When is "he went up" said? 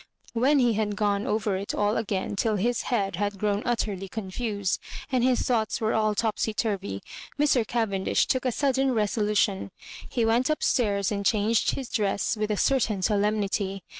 10.09-10.63